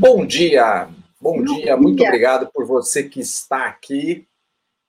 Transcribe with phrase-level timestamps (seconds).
[0.00, 0.88] Bom dia,
[1.20, 1.64] bom, bom dia.
[1.64, 4.24] dia, muito obrigado por você que está aqui.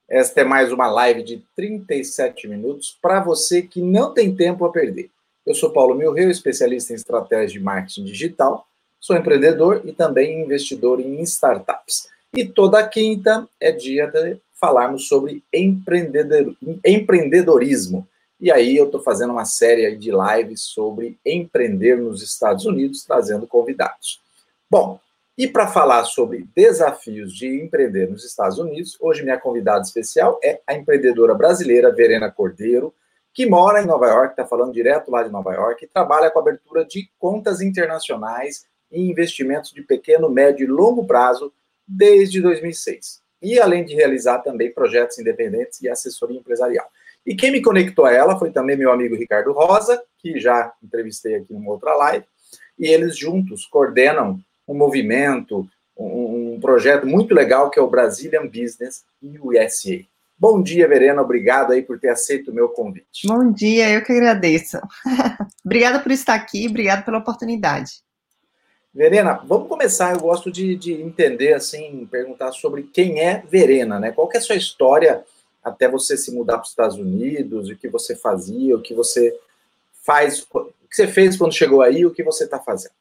[0.08, 4.72] Esta é mais uma live de 37 minutos para você que não tem tempo a
[4.72, 5.10] perder.
[5.44, 8.68] Eu sou Paulo Milreu, especialista em estratégia de marketing digital,
[9.00, 12.08] sou empreendedor e também investidor em startups.
[12.32, 16.56] E toda quinta é dia de falarmos sobre empreendedor,
[16.86, 18.08] empreendedorismo.
[18.40, 23.48] E aí eu estou fazendo uma série de lives sobre empreender nos Estados Unidos, trazendo
[23.48, 24.20] convidados.
[24.72, 25.00] Bom,
[25.36, 30.62] e para falar sobre desafios de empreender nos Estados Unidos, hoje minha convidada especial é
[30.68, 32.94] a empreendedora brasileira Verena Cordeiro,
[33.34, 36.38] que mora em Nova York, está falando direto lá de Nova York, e trabalha com
[36.38, 41.52] abertura de contas internacionais e investimentos de pequeno, médio e longo prazo
[41.88, 43.24] desde 2006.
[43.42, 46.88] E além de realizar também projetos independentes e assessoria empresarial.
[47.26, 51.34] E quem me conectou a ela foi também meu amigo Ricardo Rosa, que já entrevistei
[51.38, 52.26] aqui numa outra live,
[52.78, 54.40] e eles juntos coordenam
[54.70, 55.68] um movimento,
[55.98, 60.00] um, um projeto muito legal que é o Brazilian Business USA.
[60.38, 61.22] Bom dia, Verena.
[61.22, 63.28] Obrigado aí por ter aceito o meu convite.
[63.28, 64.78] Bom dia, eu que agradeço.
[65.66, 68.02] Obrigada por estar aqui, obrigado pela oportunidade.
[68.94, 70.14] Verena, vamos começar.
[70.14, 74.12] Eu gosto de, de, entender, assim, perguntar sobre quem é Verena, né?
[74.12, 75.24] Qual é a sua história
[75.64, 79.38] até você se mudar para os Estados Unidos, o que você fazia, o que você
[80.04, 82.94] faz, o que você fez quando chegou aí, o que você está fazendo.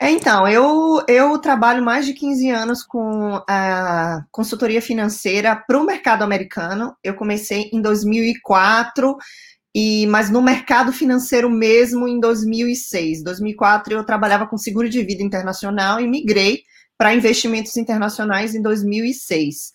[0.00, 5.84] É, então, eu, eu trabalho mais de 15 anos com a consultoria financeira para o
[5.84, 6.94] mercado americano.
[7.02, 9.16] Eu comecei em 2004,
[9.74, 13.22] e, mas no mercado financeiro mesmo em 2006.
[13.22, 16.62] 2004 eu trabalhava com seguro de vida internacional e migrei
[16.96, 19.72] para investimentos internacionais em 2006.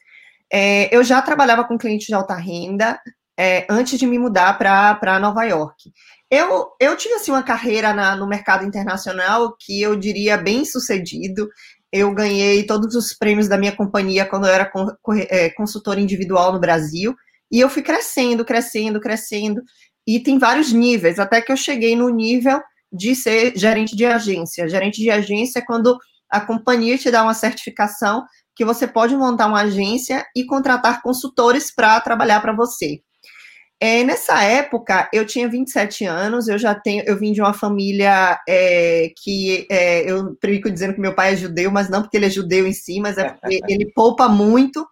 [0.52, 3.00] É, eu já trabalhava com clientes de alta renda
[3.38, 5.92] é, antes de me mudar para Nova York.
[6.30, 11.48] Eu, eu tive assim, uma carreira na, no mercado internacional que eu diria bem sucedido.
[11.92, 14.70] Eu ganhei todos os prêmios da minha companhia quando eu era
[15.30, 17.16] é, consultora individual no Brasil.
[17.50, 19.62] E eu fui crescendo, crescendo, crescendo.
[20.06, 22.62] E tem vários níveis, até que eu cheguei no nível
[22.92, 24.68] de ser gerente de agência.
[24.68, 25.98] Gerente de agência é quando
[26.30, 31.74] a companhia te dá uma certificação que você pode montar uma agência e contratar consultores
[31.74, 33.02] para trabalhar para você.
[33.80, 38.40] É, nessa época, eu tinha 27 anos, eu já tenho, eu vim de uma família
[38.50, 42.26] é, que é, eu brinco dizendo que meu pai é judeu, mas não porque ele
[42.26, 44.86] é judeu em si, mas é porque ele poupa muito.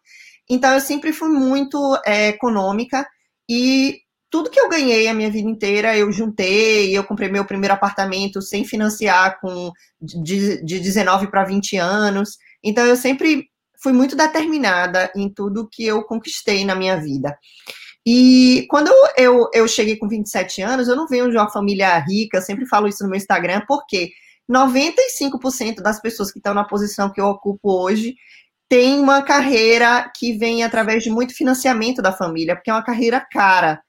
[0.48, 3.08] Então, eu sempre fui muito é, econômica
[3.50, 7.74] e tudo que eu ganhei a minha vida inteira, eu juntei, eu comprei meu primeiro
[7.74, 12.38] apartamento sem financiar, com de, de 19 para 20 anos.
[12.64, 13.48] Então, eu sempre
[13.82, 17.36] fui muito determinada em tudo que eu conquistei na minha vida.
[18.06, 22.40] E quando eu, eu cheguei com 27 anos, eu não venho de uma família rica,
[22.40, 24.12] sempre falo isso no meu Instagram, porque
[24.52, 28.16] 95% das pessoas que estão na posição que eu ocupo hoje
[28.70, 33.20] tem uma carreira que vem através de muito financiamento da família, porque é uma carreira
[33.20, 33.82] cara.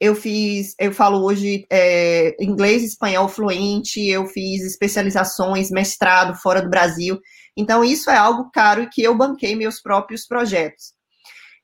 [0.00, 6.62] Eu fiz, eu falo hoje é, inglês e espanhol fluente, eu fiz especializações, mestrado fora
[6.62, 7.20] do Brasil.
[7.56, 10.94] Então, isso é algo caro e que eu banquei meus próprios projetos.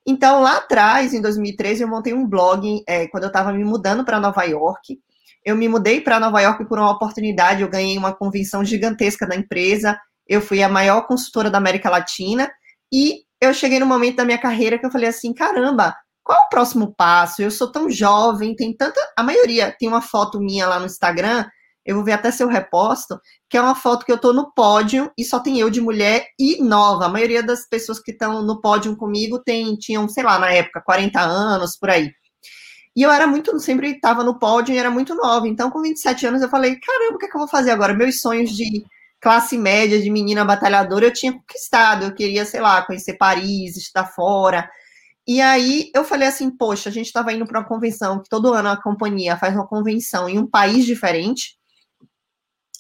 [0.07, 4.05] Então, lá atrás, em 2013, eu montei um blog é, quando eu estava me mudando
[4.05, 4.99] para Nova York.
[5.45, 9.35] Eu me mudei para Nova York por uma oportunidade, eu ganhei uma convenção gigantesca da
[9.35, 12.51] empresa, eu fui a maior consultora da América Latina,
[12.93, 16.43] e eu cheguei no momento da minha carreira que eu falei assim: caramba, qual é
[16.43, 17.43] o próximo passo?
[17.43, 19.01] Eu sou tão jovem, tem tanta.
[19.17, 21.47] A maioria tem uma foto minha lá no Instagram
[21.87, 25.11] eu vou ver até seu reposto, que é uma foto que eu tô no pódio
[25.17, 27.07] e só tem eu de mulher e nova.
[27.07, 30.83] A maioria das pessoas que estão no pódio comigo tem, tinham, sei lá, na época,
[30.83, 32.11] 40 anos, por aí.
[32.97, 35.47] E eu era muito, sempre estava no pódio e era muito nova.
[35.47, 37.95] Então, com 27 anos, eu falei: caramba, o que, é que eu vou fazer agora?
[37.95, 38.85] Meus sonhos de
[39.21, 42.07] classe média, de menina batalhadora, eu tinha conquistado.
[42.07, 44.69] Eu queria, sei lá, conhecer Paris, estar fora.
[45.27, 48.55] E aí eu falei assim: poxa, a gente estava indo para uma convenção, que todo
[48.55, 51.56] ano a companhia faz uma convenção em um país diferente.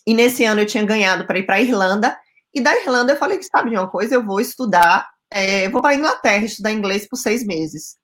[0.06, 2.16] E nesse ano eu tinha ganhado para ir para a Irlanda.
[2.54, 5.82] E da Irlanda eu falei que sabe de uma coisa, eu vou estudar, é, vou
[5.82, 7.96] para a Inglaterra estudar inglês por seis meses.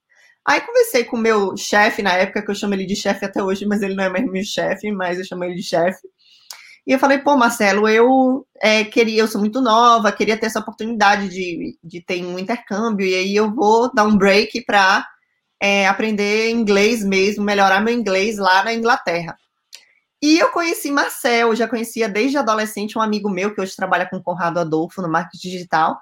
[0.47, 3.43] Aí conversei com o meu chefe na época, que eu chamo ele de chefe até
[3.43, 6.01] hoje, mas ele não é mais meu chefe, mas eu chamo ele de chefe.
[6.87, 10.59] E eu falei, pô, Marcelo, eu é, queria, eu sou muito nova, queria ter essa
[10.59, 15.07] oportunidade de, de ter um intercâmbio, e aí eu vou dar um break para
[15.63, 19.37] é, aprender inglês mesmo, melhorar meu inglês lá na Inglaterra.
[20.23, 24.23] E eu conheci Marcel, já conhecia desde adolescente um amigo meu que hoje trabalha com
[24.23, 25.99] Conrado Adolfo no marketing digital.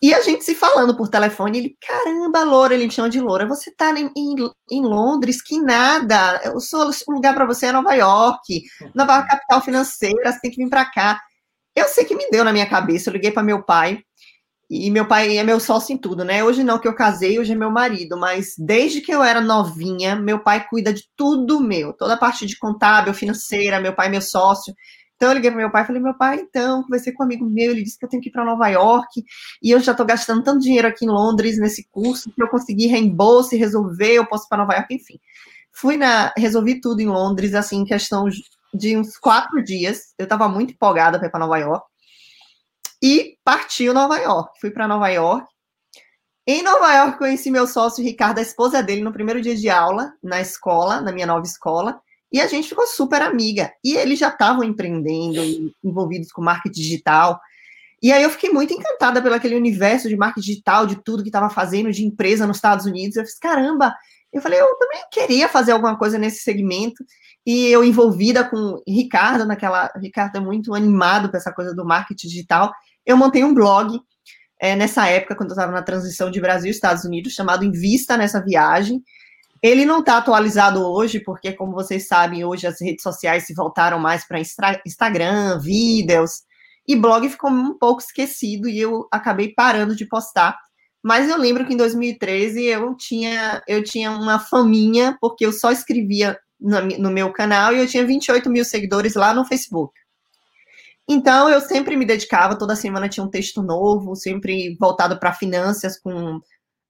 [0.00, 3.48] E a gente se falando por telefone, ele, caramba, Loura, ele me chama de Loura,
[3.48, 4.34] você tá em, em,
[4.70, 8.62] em Londres, que nada, eu sou, o lugar para você é Nova York,
[8.94, 11.20] Nova York capital financeira, você tem que vir para cá.
[11.74, 13.08] Eu sei que me deu na minha cabeça.
[13.08, 14.02] Eu liguei para meu pai.
[14.70, 16.44] E meu pai é meu sócio em tudo, né?
[16.44, 20.14] Hoje não que eu casei, hoje é meu marido, mas desde que eu era novinha,
[20.14, 24.10] meu pai cuida de tudo meu, toda a parte de contábil, financeira, meu pai é
[24.10, 24.74] meu sócio.
[25.16, 27.46] Então eu liguei para meu pai e falei: "Meu pai, então, conversei com um amigo
[27.46, 29.24] meu, ele disse que eu tenho que ir para Nova York,
[29.62, 32.86] e eu já estou gastando tanto dinheiro aqui em Londres nesse curso, que eu consegui
[32.88, 35.18] reembolso e resolver, eu posso ir para Nova York, enfim".
[35.72, 38.26] Fui na, resolvi tudo em Londres assim, em questão
[38.74, 40.14] de uns quatro dias.
[40.18, 41.86] Eu estava muito empolgada para ir para Nova York
[43.02, 44.58] e partiu Nova York.
[44.60, 45.46] Fui para Nova York.
[46.46, 50.14] Em Nova York, conheci meu sócio Ricardo, a esposa dele, no primeiro dia de aula,
[50.22, 52.00] na escola, na minha nova escola,
[52.32, 53.70] e a gente ficou super amiga.
[53.84, 55.42] E eles já estavam empreendendo,
[55.84, 57.38] envolvidos com marketing digital.
[58.02, 61.28] E aí eu fiquei muito encantada pelo aquele universo de marketing digital, de tudo que
[61.28, 63.16] estava fazendo, de empresa nos Estados Unidos.
[63.16, 63.94] Eu fiz, caramba,
[64.32, 67.04] eu falei, eu também queria fazer alguma coisa nesse segmento.
[67.44, 69.90] E eu envolvida com Ricardo naquela.
[69.96, 72.72] Ricardo é muito animado com essa coisa do marketing digital
[73.08, 73.98] eu montei um blog
[74.60, 78.18] é, nessa época, quando eu estava na transição de Brasil e Estados Unidos, chamado Invista
[78.18, 79.02] nessa viagem.
[79.62, 83.98] Ele não está atualizado hoje, porque, como vocês sabem, hoje as redes sociais se voltaram
[83.98, 84.40] mais para
[84.86, 86.42] Instagram, vídeos,
[86.86, 90.58] e blog ficou um pouco esquecido e eu acabei parando de postar.
[91.02, 95.72] Mas eu lembro que em 2013 eu tinha, eu tinha uma faminha, porque eu só
[95.72, 99.98] escrevia no, no meu canal e eu tinha 28 mil seguidores lá no Facebook.
[101.08, 105.98] Então, eu sempre me dedicava, toda semana tinha um texto novo, sempre voltado para finanças,
[105.98, 106.40] com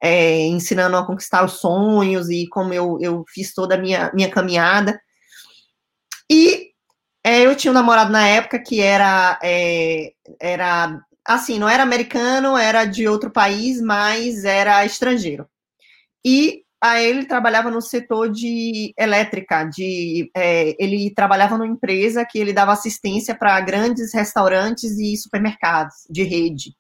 [0.03, 4.31] é, ensinando a conquistar os sonhos e como eu, eu fiz toda a minha, minha
[4.31, 5.01] caminhada.
[6.31, 6.73] E
[7.25, 12.57] é, eu tinha um namorado na época que era, é, era, assim, não era americano,
[12.57, 15.49] era de outro país, mas era estrangeiro.
[16.25, 22.39] E a ele trabalhava no setor de elétrica, de é, ele trabalhava numa empresa que
[22.39, 26.77] ele dava assistência para grandes restaurantes e supermercados de rede.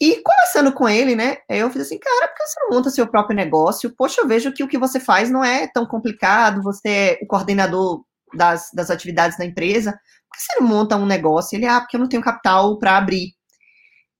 [0.00, 3.06] E conversando com ele, né, eu fiz assim, cara, por que você não monta seu
[3.06, 3.94] próprio negócio?
[3.96, 7.26] Poxa, eu vejo que o que você faz não é tão complicado, você é o
[7.26, 11.56] coordenador das, das atividades da empresa, por que você não monta um negócio?
[11.56, 13.32] Ele, ah, porque eu não tenho capital para abrir.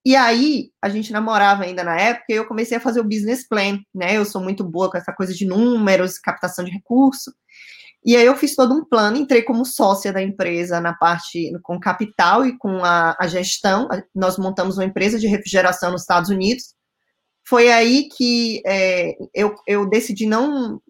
[0.05, 3.47] E aí, a gente namorava ainda na época, e eu comecei a fazer o business
[3.47, 4.17] plan, né?
[4.17, 7.33] Eu sou muito boa com essa coisa de números, captação de recurso.
[8.05, 11.81] E aí eu fiz todo um plano, entrei como sócia da empresa na parte com
[11.81, 13.89] capital e com a, a gestão.
[14.15, 16.75] Nós montamos uma empresa de refrigeração nos Estados Unidos.
[17.47, 20.81] Foi aí que é, eu, eu decidi não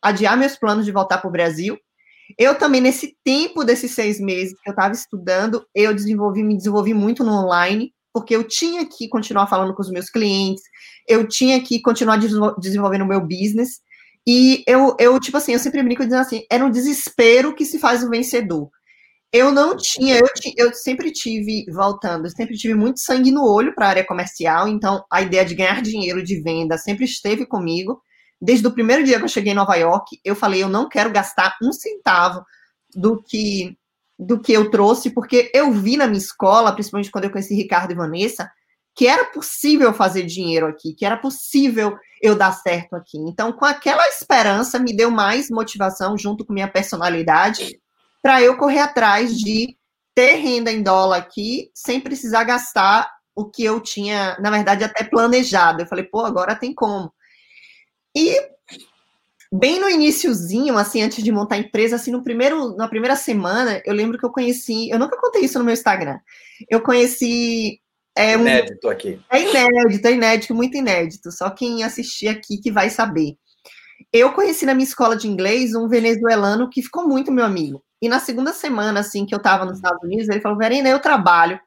[0.00, 1.78] adiar meus planos de voltar para o Brasil.
[2.38, 6.94] Eu também, nesse tempo desses seis meses que eu estava estudando, eu desenvolvi, me desenvolvi
[6.94, 10.62] muito no online porque eu tinha que continuar falando com os meus clientes,
[11.08, 12.18] eu tinha que continuar
[12.58, 13.80] desenvolvendo o meu business.
[14.26, 17.78] E eu, eu, tipo assim, eu sempre brinco dizendo assim, era um desespero que se
[17.78, 18.70] faz o vencedor.
[19.32, 20.26] Eu não tinha, eu,
[20.56, 24.68] eu sempre tive, voltando, eu sempre tive muito sangue no olho para a área comercial,
[24.68, 28.00] então a ideia de ganhar dinheiro de venda sempre esteve comigo.
[28.40, 31.10] Desde o primeiro dia que eu cheguei em Nova York, eu falei, eu não quero
[31.10, 32.44] gastar um centavo
[32.94, 33.76] do que
[34.18, 37.92] do que eu trouxe, porque eu vi na minha escola, principalmente quando eu conheci Ricardo
[37.92, 38.50] e Vanessa,
[38.94, 43.18] que era possível fazer dinheiro aqui, que era possível eu dar certo aqui.
[43.18, 47.80] Então, com aquela esperança, me deu mais motivação, junto com minha personalidade,
[48.22, 49.76] para eu correr atrás de
[50.14, 55.02] ter renda em dólar aqui, sem precisar gastar o que eu tinha, na verdade, até
[55.02, 55.82] planejado.
[55.82, 57.12] Eu falei, pô, agora tem como.
[58.14, 58.36] E
[59.52, 63.82] bem no iníciozinho, assim, antes de montar a empresa, assim, no primeiro, na primeira semana,
[63.84, 66.18] eu lembro que eu conheci, eu nunca contei isso no meu Instagram.
[66.70, 67.80] Eu conheci
[68.16, 69.20] é um, inédito aqui.
[69.30, 71.30] É inédito, é inédito, muito inédito.
[71.30, 73.36] Só quem assistir aqui que vai saber.
[74.12, 77.82] Eu conheci na minha escola de inglês um venezuelano que ficou muito meu amigo.
[78.00, 81.00] E na segunda semana, assim, que eu estava nos Estados Unidos, ele falou: Verena, eu
[81.00, 81.58] trabalho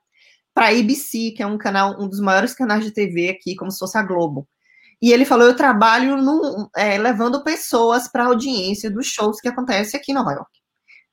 [0.53, 3.71] para a ABC, que é um canal, um dos maiores canais de TV aqui, como
[3.71, 4.47] se fosse a Globo.
[5.05, 6.17] E ele falou: eu trabalho
[6.75, 10.49] é, levando pessoas para a audiência dos shows que acontecem aqui em Nova York.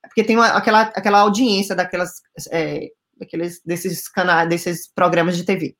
[0.02, 2.12] Porque tem uma, aquela, aquela audiência daquelas,
[2.50, 2.88] é,
[3.20, 5.76] daqueles, desses canais, desses programas de TV.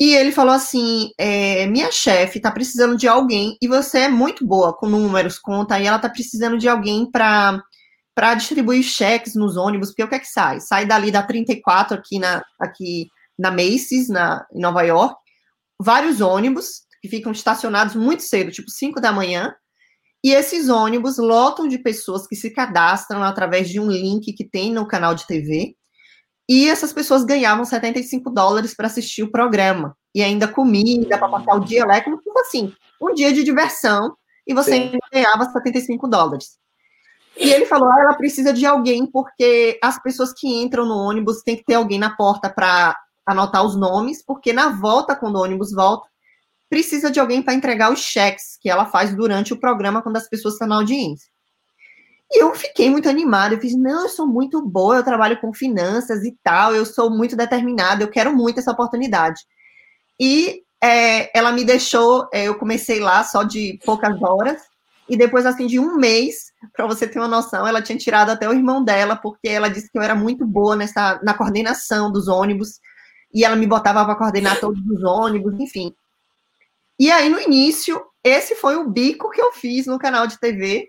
[0.00, 4.46] E ele falou assim: é, minha chefe está precisando de alguém, e você é muito
[4.46, 7.62] boa com números, conta, e ela está precisando de alguém para
[8.14, 10.60] para distribuir cheques nos ônibus, porque o que é que sai?
[10.60, 13.06] Sai dali da 34 aqui na, aqui
[13.38, 15.14] na Macy's, na, em Nova York,
[15.78, 19.54] vários ônibus, que ficam estacionados muito cedo, tipo 5 da manhã,
[20.24, 24.72] e esses ônibus lotam de pessoas que se cadastram através de um link que tem
[24.72, 25.76] no canal de TV,
[26.48, 31.54] e essas pessoas ganhavam 75 dólares para assistir o programa, e ainda comida para passar
[31.54, 34.98] o dia lá, como assim, um dia de diversão, e você Sim.
[35.12, 36.58] ganhava 75 dólares.
[37.36, 41.42] E ele falou: ah, ela precisa de alguém, porque as pessoas que entram no ônibus
[41.42, 45.42] tem que ter alguém na porta para anotar os nomes, porque na volta, quando o
[45.42, 46.08] ônibus volta,
[46.68, 50.28] precisa de alguém para entregar os cheques que ela faz durante o programa quando as
[50.28, 51.28] pessoas estão na audiência.
[52.30, 53.54] E eu fiquei muito animada.
[53.54, 57.10] Eu fiz, não, eu sou muito boa, eu trabalho com finanças e tal, eu sou
[57.10, 59.40] muito determinada, eu quero muito essa oportunidade.
[60.20, 64.60] E é, ela me deixou, é, eu comecei lá só de poucas horas,
[65.08, 68.46] e depois, assim, de um mês, para você ter uma noção, ela tinha tirado até
[68.46, 72.28] o irmão dela, porque ela disse que eu era muito boa nessa, na coordenação dos
[72.28, 72.78] ônibus,
[73.32, 75.94] e ela me botava para coordenar todos os ônibus, enfim.
[76.98, 80.88] E aí, no início, esse foi o bico que eu fiz no canal de TV,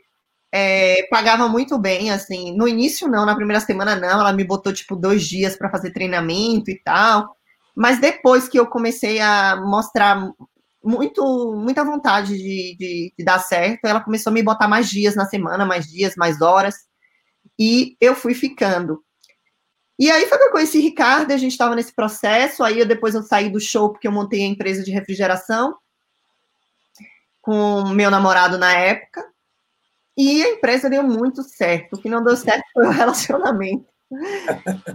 [0.51, 4.73] é, pagava muito bem, assim, no início não, na primeira semana não, ela me botou,
[4.73, 7.35] tipo, dois dias para fazer treinamento e tal,
[7.75, 10.31] mas depois que eu comecei a mostrar
[10.83, 13.85] muito, muita vontade de, de, de, dar certo.
[13.85, 16.75] Ela começou a me botar mais dias na semana, mais dias, mais horas,
[17.57, 19.03] e eu fui ficando.
[19.99, 23.15] E aí foi que eu conheci Ricardo, a gente estava nesse processo, aí eu, depois
[23.15, 25.75] eu saí do show porque eu montei a empresa de refrigeração
[27.41, 29.25] com meu namorado na época,
[30.17, 33.85] e a empresa deu muito certo, o que não deu certo foi o relacionamento.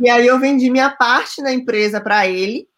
[0.01, 2.69] E aí eu vendi minha parte na empresa para ele,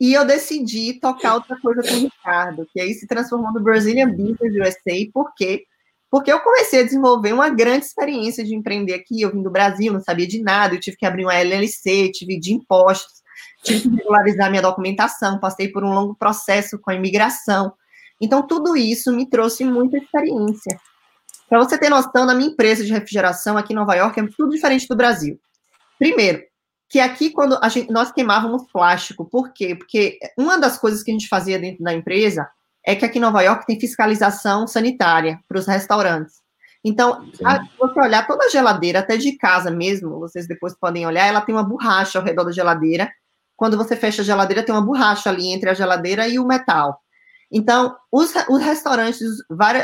[0.00, 4.10] e eu decidi tocar outra coisa com o Ricardo, que aí se transformou no Brazilian
[4.10, 5.64] Business USA, por quê?
[6.10, 9.20] Porque eu comecei a desenvolver uma grande experiência de empreender aqui.
[9.20, 12.38] Eu vim do Brasil, não sabia de nada, eu tive que abrir uma LLC, tive
[12.38, 13.22] de impostos,
[13.62, 17.72] tive que regularizar minha documentação, passei por um longo processo com a imigração.
[18.20, 20.78] Então, tudo isso me trouxe muita experiência.
[21.48, 24.50] Para você ter noção, na minha empresa de refrigeração aqui em Nova York é tudo
[24.50, 25.40] diferente do Brasil.
[25.98, 26.42] Primeiro,
[26.88, 29.74] que aqui, quando a gente, nós queimávamos plástico, por quê?
[29.74, 32.48] Porque uma das coisas que a gente fazia dentro da empresa
[32.84, 36.36] é que aqui em Nova York tem fiscalização sanitária para os restaurantes.
[36.82, 41.06] Então, a, se você olhar toda a geladeira, até de casa mesmo, vocês depois podem
[41.06, 43.10] olhar, ela tem uma borracha ao redor da geladeira.
[43.56, 46.98] Quando você fecha a geladeira, tem uma borracha ali entre a geladeira e o metal.
[47.50, 49.20] Então, os, os restaurantes,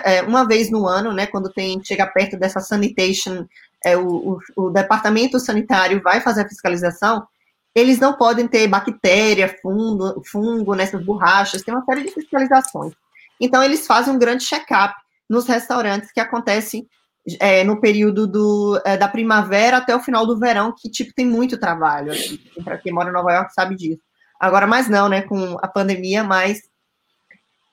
[0.04, 3.46] é, uma vez no ano, né, quando tem chega perto dessa sanitation
[3.84, 7.26] é, o, o, o departamento sanitário vai fazer a fiscalização,
[7.74, 12.94] eles não podem ter bactéria, fungo, fungo nessas borrachas, tem uma série de fiscalizações.
[13.40, 14.94] Então, eles fazem um grande check-up
[15.28, 16.86] nos restaurantes que acontece
[17.40, 21.26] é, no período do, é, da primavera até o final do verão, que, tipo, tem
[21.26, 22.12] muito trabalho.
[22.62, 24.00] Para quem mora em Nova York sabe disso.
[24.38, 26.60] Agora, mais não, né, com a pandemia, mas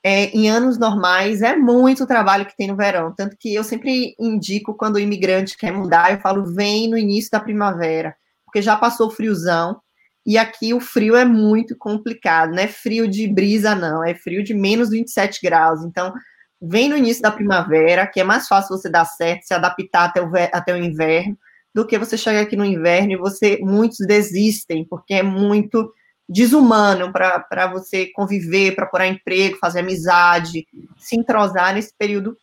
[0.04, 3.14] é, em anos normais, é muito trabalho que tem no verão.
[3.16, 7.30] Tanto que eu sempre indico, quando o imigrante quer mudar, eu falo, vem no início
[7.32, 8.16] da primavera,
[8.46, 9.80] porque já passou friozão,
[10.26, 14.44] e aqui o frio é muito complicado, não é frio de brisa, não, é frio
[14.44, 15.84] de menos 27 graus.
[15.84, 16.14] Então,
[16.62, 20.22] vem no início da primavera, que é mais fácil você dar certo, se adaptar até
[20.22, 21.38] o, até o inverno,
[21.74, 25.92] do que você chegar aqui no inverno e você, muitos desistem, porque é muito
[26.32, 30.66] desumano para você conviver, para procurar emprego, fazer amizade,
[30.98, 32.38] se entrosar nesse período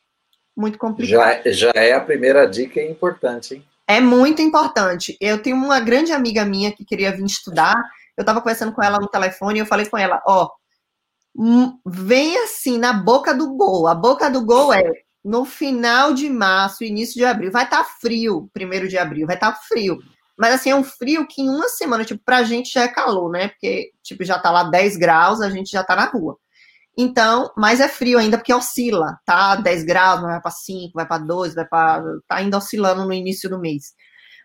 [0.54, 1.42] muito complicado.
[1.46, 3.64] Já, já é a primeira dica importante, hein?
[3.86, 5.16] É muito importante.
[5.18, 7.82] Eu tenho uma grande amiga minha que queria vir estudar.
[8.14, 10.50] Eu estava conversando com ela no telefone e eu falei com ela: ó,
[11.34, 13.86] hum, vem assim na boca do gol.
[13.86, 14.84] A boca do gol é
[15.24, 17.50] no final de março, início de abril.
[17.50, 19.98] Vai estar tá frio, primeiro de abril, vai estar tá frio.
[20.38, 23.30] Mas assim, é um frio que em uma semana, tipo, pra gente já é calor,
[23.30, 23.48] né?
[23.48, 26.36] Porque, tipo, já tá lá 10 graus, a gente já tá na rua.
[26.96, 29.56] Então, mas é frio ainda porque oscila, tá?
[29.56, 33.50] 10 graus, vai para 5, vai para 2, vai para tá ainda oscilando no início
[33.50, 33.94] do mês.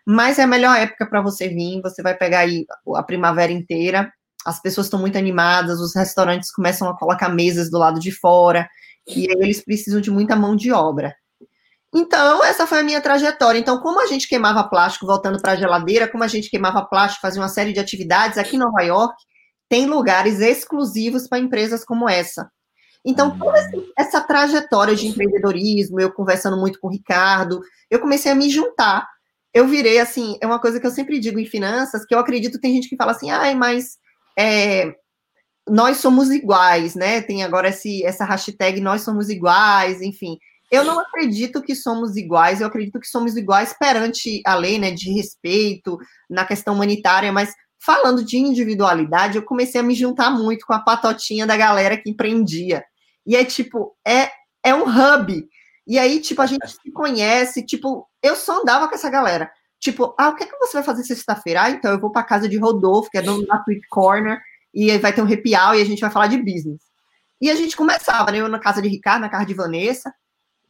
[0.06, 4.12] Mas é a melhor época para você vir, você vai pegar aí a primavera inteira.
[4.46, 8.68] As pessoas estão muito animadas, os restaurantes começam a colocar mesas do lado de fora,
[9.06, 11.14] e aí eles precisam de muita mão de obra.
[11.94, 13.58] Então, essa foi a minha trajetória.
[13.58, 17.22] Então, como a gente queimava plástico voltando para a geladeira, como a gente queimava plástico,
[17.22, 19.14] fazia uma série de atividades, aqui em Nova York
[19.68, 22.50] tem lugares exclusivos para empresas como essa.
[23.04, 23.58] Então, toda
[23.96, 27.60] essa trajetória de empreendedorismo, eu conversando muito com o Ricardo,
[27.90, 29.06] eu comecei a me juntar.
[29.52, 32.60] Eu virei, assim, é uma coisa que eu sempre digo em finanças, que eu acredito,
[32.60, 33.98] tem gente que fala assim, ai, mas
[34.36, 34.94] é,
[35.68, 37.22] nós somos iguais, né?
[37.22, 40.38] Tem agora esse, essa hashtag nós somos iguais, enfim.
[40.70, 44.90] Eu não acredito que somos iguais, eu acredito que somos iguais perante a lei, né,
[44.90, 50.66] de respeito, na questão humanitária, mas falando de individualidade, eu comecei a me juntar muito
[50.66, 52.82] com a patotinha da galera que empreendia.
[53.26, 54.30] E é tipo, é,
[54.64, 55.46] é um hub.
[55.86, 59.50] E aí, tipo, a gente se conhece, tipo, eu só andava com essa galera.
[59.78, 61.64] Tipo, ah, o que é que você vai fazer sexta-feira?
[61.64, 64.40] Ah, então eu vou para casa de Rodolfo, que é dono da Tweet Corner,
[64.72, 66.80] e vai ter um hour e a gente vai falar de business.
[67.38, 68.38] E a gente começava, né?
[68.38, 70.10] Eu na casa de Ricardo, na casa de Vanessa,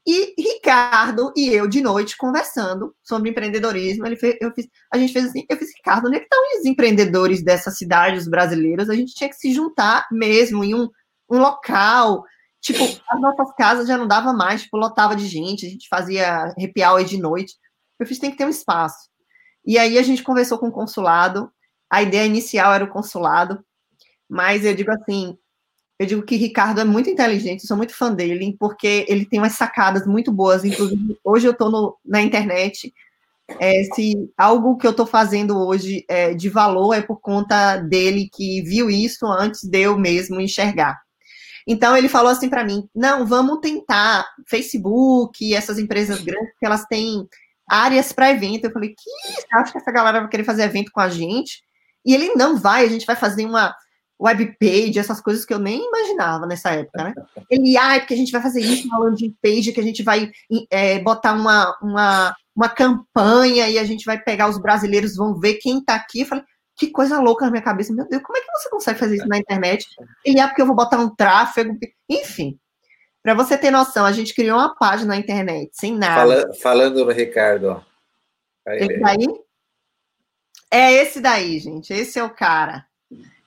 [0.07, 5.13] E Ricardo e eu, de noite, conversando sobre empreendedorismo, ele fez, eu fiz, a gente
[5.15, 8.91] fez assim, eu fiz, Ricardo, onde é estão os empreendedores dessa cidade, os brasileiros?
[8.91, 10.91] A gente tinha que se juntar mesmo em um,
[11.31, 12.23] um local,
[12.61, 16.45] tipo, as nossas casas já não dava mais, tipo, lotava de gente, a gente fazia
[16.49, 17.55] happy hour de noite.
[17.99, 19.09] Eu fiz, tem que ter um espaço.
[19.65, 21.51] E aí a gente conversou com o consulado,
[21.91, 23.65] a ideia inicial era o consulado,
[24.29, 25.39] mas eu digo assim,
[25.99, 29.53] eu digo que Ricardo é muito inteligente, sou muito fã dele, porque ele tem umas
[29.53, 30.65] sacadas muito boas.
[30.65, 32.93] Inclusive, hoje eu estou na internet.
[33.61, 38.29] É, se algo que eu estou fazendo hoje é, de valor é por conta dele
[38.33, 40.99] que viu isso antes de eu mesmo enxergar.
[41.67, 46.85] Então ele falou assim para mim: não, vamos tentar Facebook, essas empresas grandes, que elas
[46.87, 47.27] têm
[47.69, 48.65] áreas para evento.
[48.65, 51.63] Eu falei: que acho que essa galera vai querer fazer evento com a gente?
[52.05, 53.75] E ele não vai, a gente vai fazer uma
[54.21, 57.15] webpage, essas coisas que eu nem imaginava nessa época, né?
[57.51, 60.03] Ele, ah, é porque a gente vai fazer isso uma landing page, que a gente
[60.03, 60.31] vai
[60.71, 65.55] é, botar uma, uma, uma campanha e a gente vai pegar os brasileiros, vão ver
[65.55, 66.21] quem tá aqui.
[66.21, 66.45] Eu falei,
[66.77, 69.29] que coisa louca na minha cabeça, meu Deus, como é que você consegue fazer isso
[69.29, 69.87] na internet?
[70.25, 71.77] Ele, ah, porque eu vou botar um tráfego,
[72.09, 72.59] enfim.
[73.23, 76.21] Para você ter noção, a gente criou uma página na internet, sem nada.
[76.21, 77.95] Fala, falando no Ricardo, ó.
[78.73, 79.27] Esse daí?
[80.71, 81.93] É esse daí, gente.
[81.93, 82.87] Esse é o cara.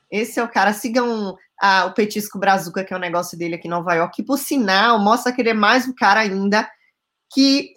[0.09, 0.73] Esse é o cara.
[0.73, 4.23] Sigam ah, o Petisco Brazuca, que é o negócio dele aqui em Nova York, que,
[4.23, 6.69] por sinal, mostra que ele é mais um cara ainda
[7.33, 7.71] que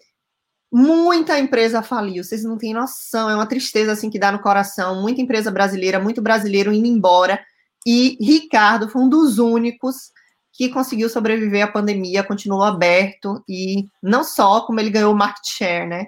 [0.72, 2.22] muita empresa faliu.
[2.22, 3.28] Vocês não têm noção.
[3.28, 5.00] É uma tristeza assim que dá no coração.
[5.02, 7.40] Muita empresa brasileira, muito brasileiro indo embora.
[7.86, 10.12] E Ricardo foi um dos únicos
[10.52, 15.88] que conseguiu sobreviver à pandemia, continuou aberto e não só como ele ganhou market share,
[15.88, 16.06] né?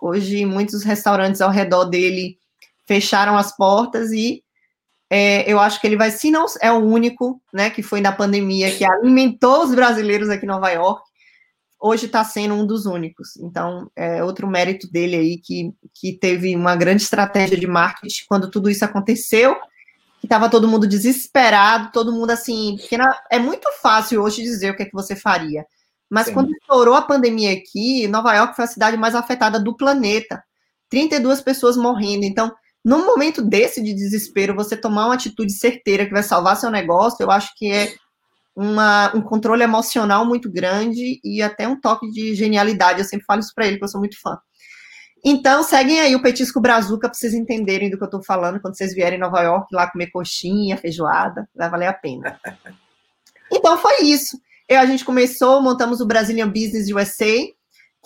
[0.00, 2.38] Hoje muitos restaurantes ao redor dele
[2.86, 4.44] fecharam as portas e
[5.10, 8.12] é, eu acho que ele vai, se não é o único, né, que foi na
[8.12, 11.02] pandemia, que alimentou os brasileiros aqui em Nova York,
[11.80, 13.36] hoje está sendo um dos únicos.
[13.36, 18.50] Então, é outro mérito dele aí, que, que teve uma grande estratégia de marketing quando
[18.50, 19.54] tudo isso aconteceu,
[20.20, 24.72] que estava todo mundo desesperado, todo mundo assim, porque na, é muito fácil hoje dizer
[24.72, 25.64] o que é que você faria.
[26.10, 26.34] Mas Sim.
[26.34, 30.42] quando estourou a pandemia aqui, Nova York foi a cidade mais afetada do planeta.
[30.90, 32.24] 32 pessoas morrendo.
[32.24, 32.50] Então,
[32.88, 37.22] num momento desse de desespero, você tomar uma atitude certeira que vai salvar seu negócio,
[37.22, 37.92] eu acho que é
[38.56, 43.00] uma, um controle emocional muito grande e até um toque de genialidade.
[43.00, 44.38] Eu sempre falo isso para ele, que eu sou muito fã.
[45.22, 48.74] Então, seguem aí o Petisco Brazuca para vocês entenderem do que eu estou falando quando
[48.74, 52.40] vocês vierem em Nova York lá comer coxinha, feijoada, vai valer a pena.
[53.50, 54.38] Então, foi isso.
[54.68, 57.48] Eu, a gente começou, montamos o Brazilian Business USA,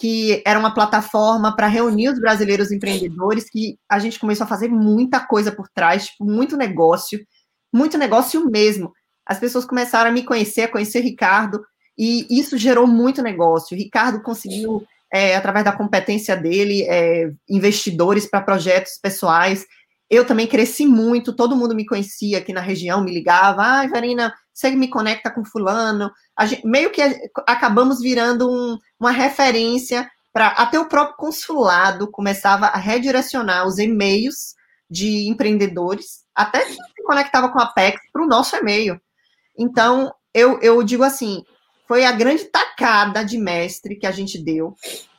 [0.02, 4.68] que era uma plataforma para reunir os brasileiros empreendedores, que a gente começou a fazer
[4.68, 7.24] muita coisa por trás, tipo, muito negócio,
[7.72, 8.92] muito negócio mesmo.
[9.24, 11.64] As pessoas começaram a me conhecer, a conhecer Ricardo,
[11.96, 13.76] e isso gerou muito negócio.
[13.76, 19.64] Ricardo conseguiu, é, através da competência dele, é, investidores para projetos pessoais.
[20.10, 24.34] Eu também cresci muito, todo mundo me conhecia aqui na região, me ligava, ah, Verina,
[24.52, 26.10] você me conecta com fulano.
[26.42, 27.00] Gente, meio que
[27.46, 34.54] acabamos virando um, uma referência para até o próprio consulado começava a redirecionar os e-mails
[34.90, 39.00] de empreendedores, até se conectava com a PEC para o nosso e-mail.
[39.58, 41.42] Então, eu, eu digo assim,
[41.88, 44.74] foi a grande tacada de mestre que a gente deu,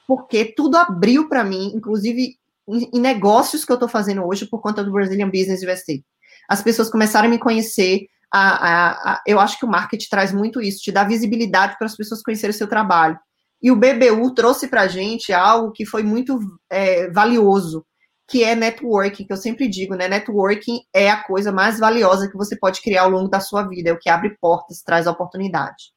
[0.08, 2.36] porque tudo abriu para mim, inclusive
[2.68, 6.04] em, em, negócios que eu estou fazendo hoje por conta do Brazilian Business University.
[6.50, 8.08] As pessoas começaram a me conhecer,
[8.42, 11.96] a, a, eu acho que o marketing traz muito isso, te dá visibilidade para as
[11.96, 13.18] pessoas conhecerem o seu trabalho.
[13.62, 17.86] E o BBU trouxe para a gente algo que foi muito é, valioso,
[18.28, 20.08] que é networking, que eu sempre digo, né?
[20.08, 23.92] Networking é a coisa mais valiosa que você pode criar ao longo da sua vida,
[23.92, 25.94] é o que abre portas, traz oportunidade.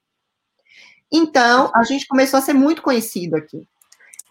[1.11, 3.66] Então, a gente começou a ser muito conhecido aqui.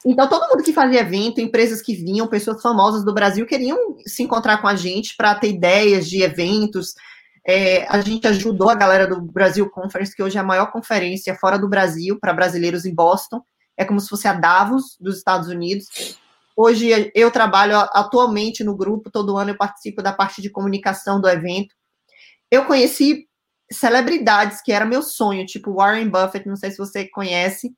[0.05, 4.21] Então, todo mundo que fazia evento, empresas que vinham, pessoas famosas do Brasil queriam se
[4.21, 6.93] encontrar com a gente para ter ideias de eventos,
[7.47, 11.35] é, a gente ajudou a galera do Brasil Conference, que hoje é a maior conferência
[11.35, 13.41] fora do Brasil para brasileiros em Boston.
[13.77, 15.85] É como se fosse a Davos dos Estados Unidos.
[16.57, 21.29] Hoje eu trabalho atualmente no grupo, todo ano eu participo da parte de comunicação do
[21.29, 21.75] evento.
[22.49, 23.27] Eu conheci
[23.71, 27.75] celebridades que era meu sonho, tipo Warren Buffett, não sei se você conhece.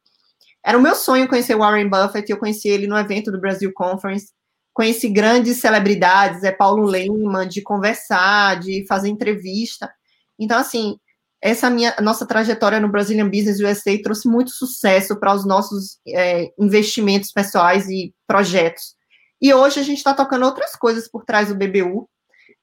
[0.64, 4.32] Era o meu sonho conhecer Warren Buffett, eu conheci ele no evento do Brasil Conference
[4.78, 9.92] conheci grandes celebridades, é Paulo Lehmann, de conversar, de fazer entrevista.
[10.38, 11.00] Então, assim,
[11.42, 16.54] essa minha nossa trajetória no Brazilian Business USA trouxe muito sucesso para os nossos é,
[16.60, 18.96] investimentos pessoais e projetos.
[19.42, 22.08] E hoje a gente está tocando outras coisas por trás do BBU,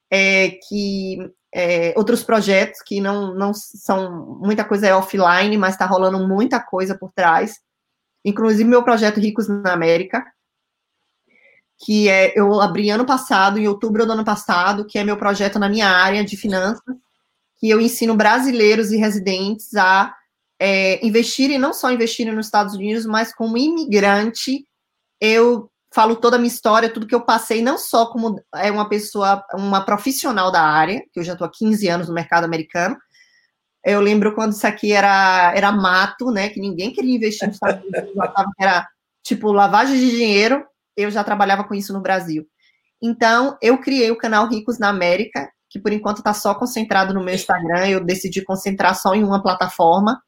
[0.09, 1.19] é, que
[1.53, 6.61] é, outros projetos que não, não são muita coisa é offline, mas está rolando muita
[6.61, 7.59] coisa por trás.
[8.25, 10.25] inclusive meu projeto Ricos na América,
[11.79, 15.59] que é eu abri ano passado, em outubro do ano passado, que é meu projeto
[15.59, 16.83] na minha área de finanças,
[17.59, 20.15] que eu ensino brasileiros e residentes a
[20.59, 24.67] é, investirem, não só investirem nos Estados Unidos, mas como imigrante,
[25.21, 28.89] eu falo toda a minha história, tudo que eu passei, não só como é uma
[28.89, 32.97] pessoa, uma profissional da área, que eu já estou há 15 anos no mercado americano.
[33.85, 36.49] Eu lembro quando isso aqui era, era mato, né?
[36.49, 38.11] Que ninguém queria investir nos Estados Unidos,
[38.59, 38.89] era
[39.23, 40.67] tipo lavagem de dinheiro.
[40.97, 42.47] Eu já trabalhava com isso no Brasil.
[43.03, 47.23] Então, eu criei o canal Ricos na América, que por enquanto está só concentrado no
[47.23, 47.89] meu Instagram.
[47.89, 50.23] Eu decidi concentrar só em uma plataforma.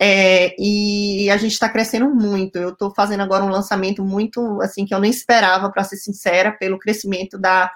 [0.00, 2.56] É, e a gente está crescendo muito.
[2.56, 6.52] Eu estou fazendo agora um lançamento muito assim que eu nem esperava, para ser sincera,
[6.52, 7.70] pelo crescimento da,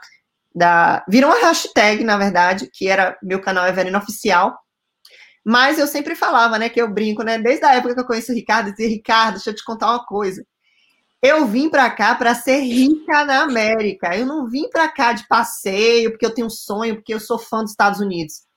[0.55, 1.05] da.
[1.09, 4.57] Virou uma hashtag, na verdade, que era meu canal é Verena Oficial.
[5.45, 7.39] Mas eu sempre falava, né, que eu brinco, né?
[7.39, 9.91] Desde a época que eu conheço o Ricardo, eu dizia, Ricardo, deixa eu te contar
[9.91, 10.45] uma coisa.
[11.23, 14.17] Eu vim para cá para ser rica na América.
[14.17, 17.39] Eu não vim para cá de passeio, porque eu tenho um sonho, porque eu sou
[17.39, 18.49] fã dos Estados Unidos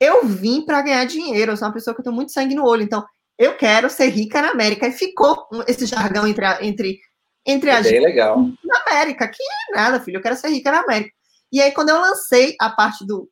[0.00, 2.82] eu vim para ganhar dinheiro, eu sou uma pessoa que tem muito sangue no olho,
[2.82, 3.04] então
[3.38, 4.88] eu quero ser rica na América.
[4.88, 6.98] E ficou esse jargão entre a, entre,
[7.46, 8.38] entre a gente legal.
[8.64, 11.12] na América, que é nada, filho, eu quero ser rica na América.
[11.52, 13.28] E aí, quando eu lancei a parte do,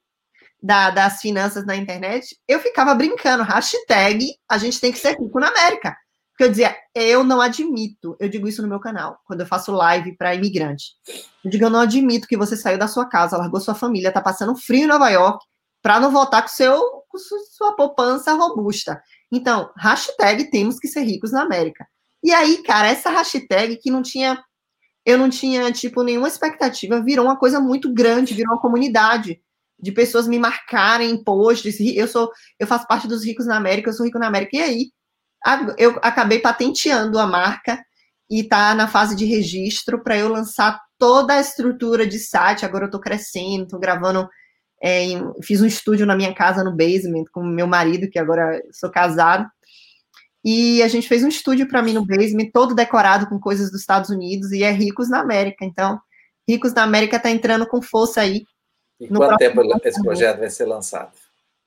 [0.62, 5.40] da, das finanças na internet, eu ficava brincando, hashtag, a gente tem que ser rico
[5.40, 5.96] na América.
[6.38, 9.72] Porque eu dizia, eu não admito, eu digo isso no meu canal, quando eu faço
[9.72, 10.92] live para imigrante.
[11.44, 14.20] Eu digo, eu não admito que você saiu da sua casa, largou sua família, tá
[14.20, 15.44] passando frio em Nova York,
[15.82, 19.02] para não voltar com, seu, com sua poupança robusta.
[19.32, 21.84] Então, hashtag temos que ser ricos na América.
[22.22, 24.40] E aí, cara, essa hashtag que não tinha,
[25.04, 29.40] eu não tinha, tipo, nenhuma expectativa, virou uma coisa muito grande, virou uma comunidade
[29.76, 31.80] de pessoas me marcarem em posts.
[31.80, 34.56] Eu sou, eu faço parte dos ricos na América, eu sou rico na América.
[34.56, 34.97] E aí,
[35.76, 37.82] eu acabei patenteando a marca
[38.30, 42.64] e tá na fase de registro para eu lançar toda a estrutura de site.
[42.64, 44.28] Agora eu tô crescendo, tô gravando
[44.82, 45.06] é,
[45.42, 49.46] fiz um estúdio na minha casa, no basement, com meu marido, que agora sou casado.
[50.44, 53.80] E a gente fez um estúdio para mim no basement, todo decorado com coisas dos
[53.80, 55.64] Estados Unidos, e é Ricos na América.
[55.64, 56.00] Então,
[56.48, 58.44] Ricos na América está entrando com força aí.
[59.00, 61.12] E quanto tempo esse projeto vai ser lançado?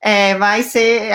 [0.04, 1.12] É, vai ser.